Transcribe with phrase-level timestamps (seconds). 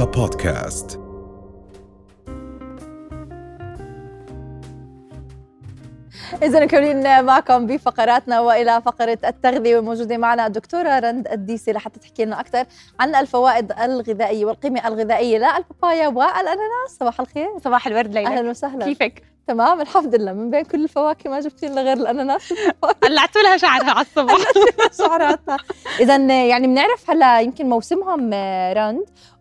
[0.00, 1.00] رؤيا بودكاست
[6.42, 12.40] إذا مكملين معكم بفقراتنا وإلى فقرة التغذية وموجودة معنا الدكتورة رند الديسي لحتى تحكي لنا
[12.40, 12.64] أكثر
[13.00, 16.96] عن الفوائد الغذائية والقيمة الغذائية للبابايا والأناناس.
[17.00, 17.48] صباح الخير.
[17.64, 18.84] صباح الورد ليلى أهلا وسهلا.
[18.84, 20.32] كيفك؟ تمام الحمد لله.
[20.32, 22.54] من بين كل الفواكه ما جبتي لنا غير الأناناس؟
[23.02, 24.36] قلعتوا لها شعرها على الصبح
[24.98, 25.56] شعراتها
[26.00, 28.72] إذا يعني بنعرف هلا يمكن موسمهم آه،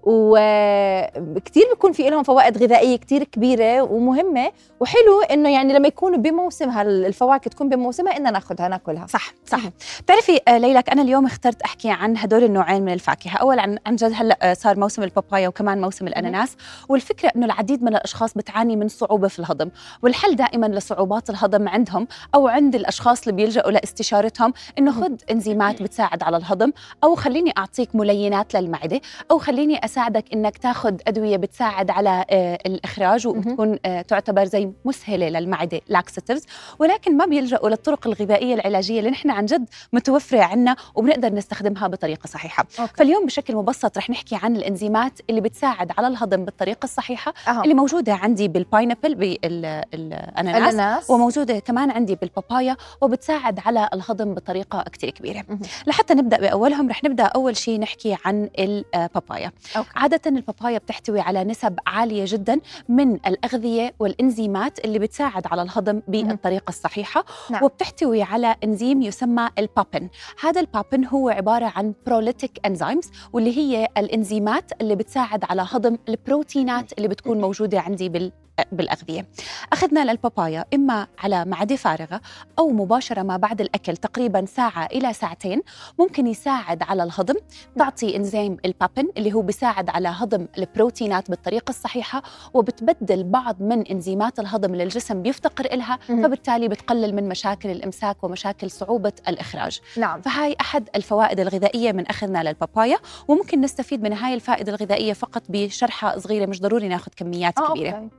[0.10, 4.52] رند وكثير بيكون في لهم فوائد غذائية كثير كبيرة ومهمة.
[4.80, 9.08] وحلو إنه يعني لما يكونوا بموسمها الفواكه تكون بموسمها إننا نأخذها نأكلها.
[9.08, 9.60] صح صح.
[10.02, 13.38] بتعرفي آه، ليلك أنا اليوم اخترت أحكي عن هدول النوعين من الفاكهة.
[13.38, 16.58] اولا عن عن جد هلأ آه، صار موسم البابايا وكمان موسم الأناناس.
[16.90, 19.70] والفكرة إنه العديد من الأشخاص بتعاني من صعوبة في الهضم.
[20.04, 26.24] والحل دائما لصعوبات الهضم عندهم أو عند الأشخاص اللي بيلجأوا لاستشارتهم إنه خذ إنزيمات بتساعد
[26.24, 26.72] على الهضم
[27.04, 29.02] أو خليني أعطيك ملينات للمعدة
[29.32, 35.30] أو خليني اساعدك إنك تاخذ أدوية بتساعد على آه، الإخراج وبتكون آه، تعتبر زي مسهلة
[35.30, 36.46] للمعدة laxatives
[36.80, 42.28] ولكن ما بيلجأوا للطرق الغذائية العلاجية اللي نحن عن جد متوفرة عندنا وبنقدر نستخدمها بطريقة
[42.28, 42.94] صحيحة okay.
[42.96, 47.64] فاليوم بشكل مبسط رح نحكي عن الإنزيمات اللي بتساعد على الهضم بالطريقة الصحيحة أه.
[47.64, 55.10] اللي موجودة عندي بال pineapple بالاناناس وموجودة كمان عندي بالبابايا وبتساعد على الهضم بطريقة كثير
[55.10, 55.60] كبيرة مه.
[55.88, 59.89] لحتى نبدأ بأولهم رح نبدأ أول شيء نحكي عن البابايا okay.
[59.96, 62.60] عادة البابايا بتحتوي على نسب عالية جدا
[62.90, 67.64] من الأغذية والإنزيمات اللي بتساعد على الهضم بالطريقة الصحيحة نعم.
[67.64, 70.10] وبتحتوي على إنزيم يسمى ال papain.
[70.42, 75.98] هذا ال papain هو عبارة عن proteolytic enzymes واللي هي الإنزيمات اللي بتساعد على هضم
[76.10, 78.32] البروتينات اللي بتكون موجودة عندي بال
[78.72, 79.28] بالأغذية.
[79.74, 82.22] أخذنا للبابايا إما على معدة فارغة
[82.60, 85.62] أو مباشرة ما بعد الأكل تقريبا ساعة إلى ساعتين.
[86.00, 87.36] ممكن يساعد على الهضم.
[87.78, 94.40] تعطي إنزيم البابن اللي هو بيساعد على هضم البروتينات بالطريقة الصحيحة وبتبدل بعض من إنزيمات
[94.40, 99.80] الهضم اللي الجسم بيفتقر إلها فبالتالي بتقلل من مشاكل الإمساك ومشاكل صعوبة الإخراج.
[99.98, 100.22] نعم.
[100.22, 102.98] فهاي أحد الفوائد الغذائية من أخذنا للبابايا.
[103.28, 107.92] وممكن نستفيد من هاي الفائدة الغذائية فقط بشرحة صغيرة مش ضروري ناخذ كميات آه كبيرة.
[107.92, 108.19] أوكي.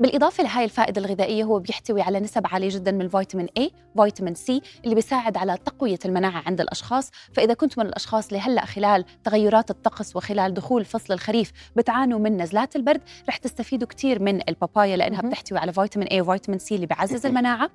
[0.00, 3.62] بالإضافة لهاي الفائدة الغذائية هو بيحتوي على نسب عالية جدا من الفيتامين A
[4.02, 7.10] فيتامين C اللي بيساعد على تقوية المناعة عند الأشخاص.
[7.32, 12.42] فإذا كنت من الأشخاص اللي هلأ خلال تغيرات الطقس وخلال دخول فصل الخريف بتعانوا من
[12.42, 16.86] نزلات البرد رح تستفيدوا كثير من البابايا لأنها بتحتوي على فيتامين A وفيتامين C اللي
[16.86, 17.70] بيعزز المناعة.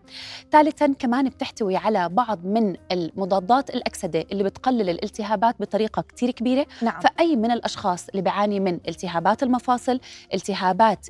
[0.52, 6.66] ثالثا كمان بتحتوي على بعض من المضادات الأكسدة اللي بتقلل الالتهابات بطريقة كثير كبيرة.
[6.82, 7.02] نعم.
[7.02, 10.00] فأي من الأشخاص اللي بيعاني من التهابات المفاصل
[10.34, 11.08] التهابات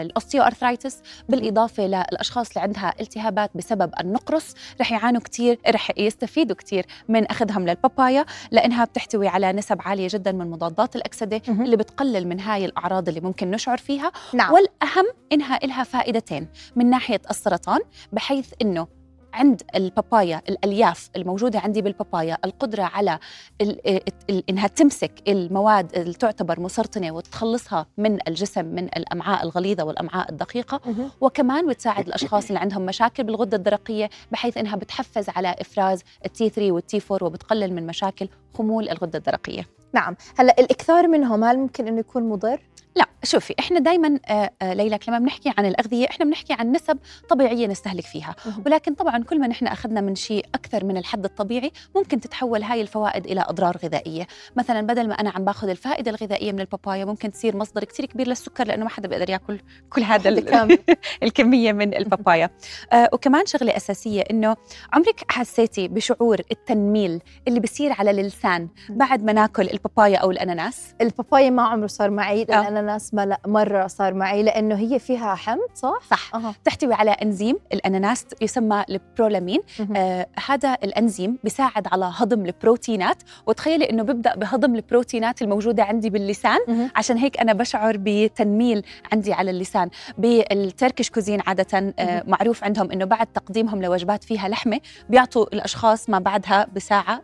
[0.00, 6.86] ال osteoarthritis بالإضافة للأشخاص اللي عندها التهابات بسبب النقرس رح يعانوا كثير رح يستفيدوا كثير
[7.08, 12.40] من أخذهم للبابايا لأنها بتحتوي على نسب عالية جدا من مضادات الأكسدة اللي بتقلل من
[12.40, 14.52] هاي الأعراض اللي ممكن نشعر فيها نعم.
[14.52, 17.80] والأهم إنها لها فائدتين من ناحية السرطان
[18.12, 18.99] بحيث إنه
[19.34, 23.18] عند البابايا الألياف الموجودة عندي بالبابايا القدرة على
[23.60, 23.86] ال
[24.30, 30.80] ال إنها تمسك المواد اللي تعتبر مسرطنة وتخلصها من الجسم من الأمعاء الغليظة والأمعاء الدقيقة
[31.20, 36.72] وكمان بتساعد الأشخاص اللي عندهم مشاكل بالغدة الدرقية بحيث إنها بتحفز على إفراز التي 3
[36.72, 39.66] والتي 4 وبتقلل من مشاكل خمول الغدة الدرقية.
[39.92, 40.16] نعم.
[40.38, 42.60] هلأ الإكثار منهم هل ممكن إنه يكون مضر؟
[42.96, 46.98] لا شوفي إحنا دائما آه، آه، ليلك لما بنحكي عن الأغذية إحنا بنحكي عن نسب
[47.28, 48.36] طبيعية نستهلك فيها.
[48.66, 52.80] ولكن طبعا كل ما نحن أخذنا من شيء أكثر من الحد الطبيعي ممكن تتحول هاي
[52.80, 54.26] الفوائد إلى أضرار غذائية.
[54.56, 58.28] مثلا بدل ما أنا عم باخذ الفائدة الغذائية من البابايا ممكن تصير مصدر كثير كبير
[58.28, 60.28] للسكر لأنه ما حدا بيقدر ياكل كل هذا
[61.22, 62.50] الكمية من البابايا.
[62.92, 64.56] آه وكمان شغلة أساسية إنه
[64.92, 71.50] عمرك حسيتي بشعور التنميل اللي بصير على اللسان بعد ما ناكل البابايا أو الأناناس؟ البابايا
[71.50, 75.68] ما عمره صار معي لأن الأناناس ما لا مرة صار معي لأنه هي فيها حمض
[75.74, 76.34] صح؟ صح.
[76.34, 76.54] أه.
[76.64, 79.60] تحتوي على أنزيم الأناناس يسمى البرولامين.
[79.96, 83.22] آه هذا الأنزيم بيساعد على هضم البروتينات.
[83.46, 86.58] وتخيلي إنه بيبدأ بهضم البروتينات الموجودة عندي باللسان.
[86.68, 86.90] مه.
[86.96, 89.90] عشان هيك أنا بشعر بتنميل عندي على اللسان.
[90.18, 96.10] بال Turkish cuisine عادة آه معروف عندهم إنه بعد تقديمهم لوجبات فيها لحمة بيعطوا الأشخاص
[96.10, 97.22] ما بعدها بساعة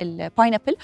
[0.00, 0.76] ال pineapple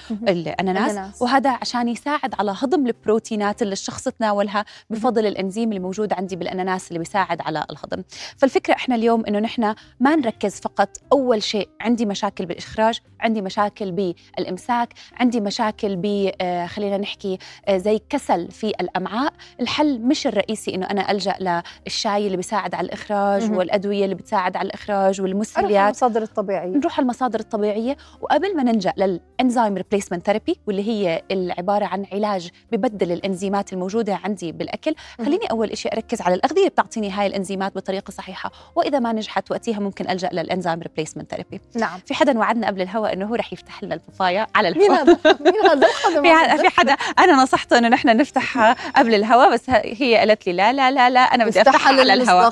[0.91, 6.35] الاناناس وهذا عشان يساعد على هضم البروتينات اللي الشخص تناولها بفضل الإنزيم اللي موجود عندي
[6.35, 8.03] بالأناناس اللي بيساعد على الهضم.
[8.37, 13.91] فالفكرة إحنا اليوم إنه نحن ما نركز فقط أول شيء عندي مشاكل بالإخراج عندي مشاكل
[13.91, 19.33] بالإمساك عندي مشاكل ب آه، خلينا نحكي آه، زي كسل في الأمعاء.
[19.59, 24.65] الحل مش الرئيسي إنه أنا ألجأ للشاي اللي بيساعد على الإخراج والأدوية اللي بتساعد على
[24.67, 26.69] الإخراج والمسهلات المصادر الطبيعية.
[26.77, 31.85] نروح على المصادر الطبيعية وقبل ما نلجأ لل enzyme replacement therapy واللي اللي هي العبارة
[31.85, 34.95] عن علاج ببدل الإنزيمات الموجودة عندي بالأكل.
[35.17, 38.51] خليني أول شيء أركز على الأغذية اللي بتعطيني هاي الإنزيمات بطريقة صحيحة.
[38.75, 41.99] وإذا ما نجحت وقتها ممكن ألجأ لل enzyme replacement therapy نعم.
[42.05, 45.37] في حدا وعدنا قبل الهواء إنه هو رح يفتح لنا البابايا على مين الهواء هذا؟
[45.39, 46.93] مين هذا؟ في حدا.
[46.93, 51.19] أنا نصحته إنه نحن نفتحها قبل الهواء بس هي قالت لي لا لا لا لا
[51.19, 52.49] أنا بدي أفتحها على الهواء.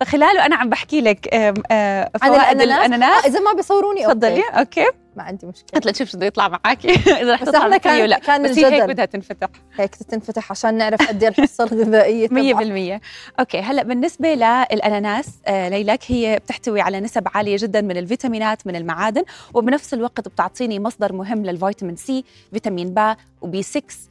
[0.00, 3.24] فخلاله أنا عم بحكي لك آه، فوائد الأناناس؟ الأناناس.
[3.24, 4.14] آه إذا ما بيصوروني okay.
[4.14, 4.86] تفضلي okay.
[5.16, 5.66] ما عندي مشكلة.
[5.74, 6.86] قلت لها شوف شو بده يطلع معك
[7.22, 8.86] إذا رح تطلع كان- ولا كان بس هي هيك الجدل.
[8.92, 9.48] بدها تنفتح.
[9.76, 12.98] هيك تنفتح عشان نعرف قد إيه الحصه الغذائيه تبعها.
[12.98, 13.00] 100%
[13.40, 18.76] okay هلأ بالنسبة للأناناس آه ليلك هي بتحتوي على نسب عالية جدا من الفيتامينات من
[18.76, 19.22] المعادن
[19.54, 24.09] وبنفس الوقت بتعطيني مصدر مهم للفيتامين C فيتامين با وبي 6 ال- آه، آه،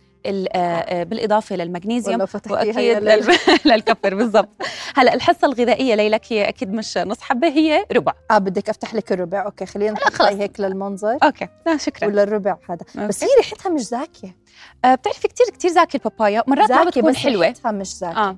[1.03, 3.15] بالإضافة للمغنيسيوم والله فتحتيها وأكيد يا ليلى.
[3.15, 4.49] لل- للكفر بالضبط.
[4.95, 8.13] هلا الحصة الغذائية ليلك هي أكيد مش نص حبة هي ربع.
[8.31, 9.45] آه بدك أفتح لك الربع.
[9.45, 10.21] أوكي خلينا نحط.
[10.21, 11.17] هيك للمنظر.
[11.23, 12.07] أوكي لا شكرا.
[12.07, 13.07] ولا الربع هذا.
[13.07, 14.37] بس هي ريحتها مش زاكية.
[14.85, 16.43] آه بتعرفي كثير كثير زاكي البابايا.
[16.47, 17.45] مرات ما بتكون بس حلوة.
[17.47, 18.17] ريحتها مش زاكية.
[18.19, 18.37] آه,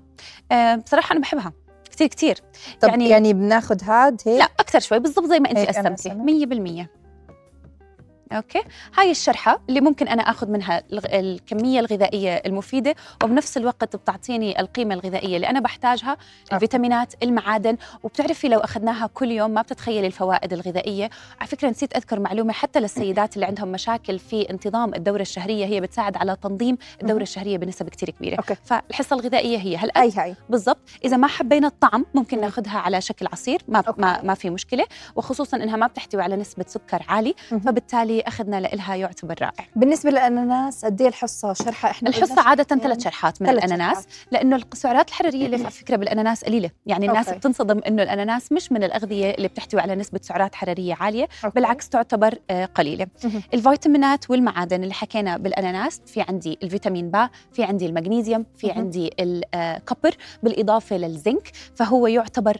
[0.51, 1.53] آه بصراحة أنا بحبها.
[1.91, 2.37] كثير كثير
[2.81, 6.09] طب يعني- يعني, بناخذ هاد هيك؟ لا أكثر شوي بالضبط زي ما انت قسمتي.
[6.09, 6.89] 100%
[8.31, 8.61] okay
[8.97, 15.35] هاي الشرحة اللي ممكن أنا آخذ منها الكمية الغذائية المفيدة وبنفس الوقت بتعطيني القيمة الغذائية
[15.35, 16.17] اللي أنا بحتاجها
[16.53, 22.19] الفيتامينات المعادن وبتعرفي لو أخذناها كل يوم ما بتتخيلي الفوائد الغذائية على فكرة نسيت أذكر
[22.19, 27.21] معلومة حتى للسيدات اللي عندهم مشاكل في انتظام الدورة الشهرية هي بتساعد على تنظيم الدورة.
[27.21, 28.55] الشهرية بنسب كثير كبيرة okay.
[28.65, 32.43] فالحصة الغذائية هي هل هاي هاي بالضبط إذا ما حبينا الطعم ممكن مم.
[32.43, 34.01] ناخذها على شكل عصير ما okay.
[34.01, 34.85] ما, ما في مشكلة
[35.15, 37.61] وخصوصا إنها ما بتحتوي على نسبة سكر عالي مهم.
[38.27, 43.03] أخذنا لها يعتبر رائع بالنسبة للأناناس قد إيه الحصة شرحه إحنا الحصة عادة يعني ثلاث
[43.03, 44.05] شرحات من الاناناس شرحات.
[44.31, 47.39] لأنه السعرات الحرارية اللي على فكرة بالأناناس قليلة يعني الناس okay.
[47.39, 51.55] بتنصدم إنه الأناناس مش من الأغذية اللي بتحتوي على نسبة سعرات حرارية عالية okay.
[51.55, 53.07] بالعكس تعتبر آه، قليلة.
[53.53, 58.71] الفيتامينات والمعادن اللي حكينا بالأناناس في عندي الفيتامين B في عندي المغنيسيوم في.
[58.71, 62.57] عندي ال copper بالإضافة للزنك فهو يعتبر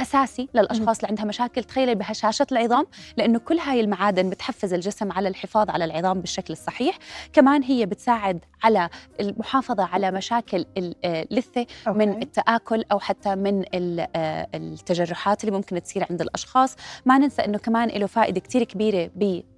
[0.00, 1.64] أساسي للأشخاص اللي عندها مشاكل.
[1.64, 2.86] تخيلي بهشاشة العظام
[3.16, 6.98] لأنه كل هاي المعادن بتحفز الجسم على الحفاظ على العظام بالشكل الصحيح.
[7.32, 8.88] كمان هي بتساعد على
[9.20, 10.64] المحافظة على مشاكل
[11.04, 12.22] آه، اللثة من أوكي.
[12.22, 16.76] التآكل أو حتى من آه، التجرحات اللي ممكن تصير عند الأشخاص.
[17.06, 19.10] ما ننسى أنه كمان له فائدة كتير كبيرة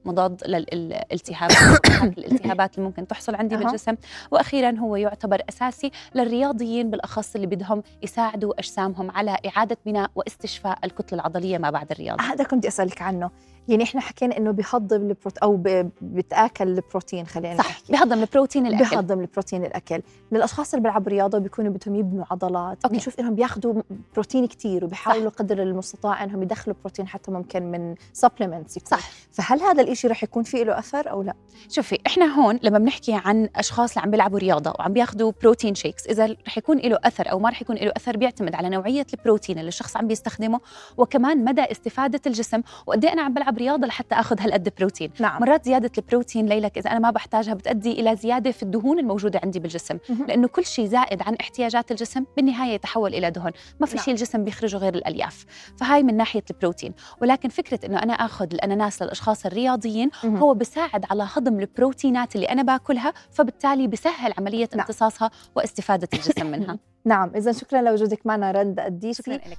[0.04, 3.56] بمضاد للالتهابات الالتهابات اللي ممكن تحصل عندي.
[3.56, 3.94] بالجسم.
[4.30, 11.18] وأخيرا هو يعتبر أساسي للرياضيين بالأخص اللي بدهم يساعدوا أجسامهم على إعادة بناء واستشفاء الكتلة
[11.18, 12.22] العضلية ما بعد الرياضة.
[12.22, 13.30] هذا كنت أسألك عنه.
[13.68, 15.62] يعني إحنا حكينا إنه بيهضم البروت أو
[16.02, 17.92] بتآكل البروتين خلينا صح نحكي.
[17.92, 18.90] بهضم البروتين الأكل.
[18.90, 20.02] بيهضم البروتين الأكل.
[20.32, 22.84] للاشخاص اللي بيلعبوا رياضة بيكونوا بدهم يبنوا عضلات.
[22.84, 22.96] okay.
[22.96, 23.82] بنشوف إنهم بياخذوا
[24.14, 29.10] بروتين كتير وبيحاولوا قدر المستطاع إنهم يدخلوا بروتين حتى ممكن من supplements صح.
[29.32, 31.34] فهل هذا الإشي رح يكون فيه له أثر أو لا؟
[31.68, 36.06] شوفي إحنا هون لما بنحكي عن أشخاص اللي عم بيلعبوا رياضة وعم بياخذوا بروتين شيكس
[36.06, 39.58] إذا رح يكون له أثر أو ما رح يكون له أثر بيعتمد على نوعية البروتين
[39.58, 40.60] اللي الشخص عم بيستخدمه
[40.96, 45.10] وكمان مدى استفادة الجسم وقد إيه أنا عم بلعب رياضة لحتى آخذ هالقد بروتين.
[45.20, 45.40] نعم.
[45.40, 49.58] مرات زيادة البروتين ليلك إذا أنا ما بحتاجها بتؤدي إلى زيادة في الدهون الموجودة عندي
[49.58, 49.98] بالجسم.
[50.08, 50.26] مهم.
[50.26, 54.04] لأنه كل شيء زائد عن احتياجات الجسم بالنهاية يتحول إلى دهن ما في نعم.
[54.04, 55.44] شيء الجسم بيخرجه غير الألياف.
[55.76, 56.94] فهاي من ناحية البروتين.
[57.22, 59.46] ولكن فكرة إنه أنا آخذ الأناناس للأشخاص
[59.80, 60.36] الرياضيين مهم.
[60.36, 64.80] هو بيساعد على هضم البروتينات اللي أنا باكلها فبالتالي بسهل عملية نعم.
[64.80, 69.58] امتصاصها واستفادة الجسم منها نعم إذا شكرا لوجودك معنا رند قديسي شكرا لك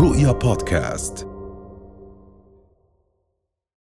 [0.00, 1.33] رؤيا بودكاست